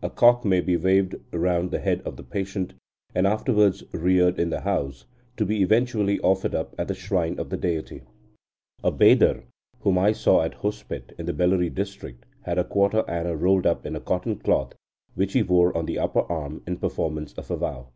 [0.00, 2.72] A cock may be waved round the head of the patient,
[3.14, 5.04] and afterwards reared in the house,
[5.36, 8.00] to be eventually offered up at the shrine of the deity.
[8.82, 9.44] A Bedar,
[9.80, 13.84] whom I saw at Hospet in the Bellary district, had a quarter anna rolled up
[13.84, 14.72] in cotton cloth,
[15.16, 17.88] which he wore on the upper arm in performance of a vow.